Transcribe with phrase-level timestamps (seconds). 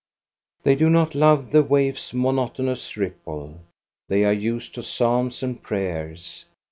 [0.63, 3.59] They do not love the waves' monotonous ripple.
[4.07, 6.45] They are used to psalms and prayers.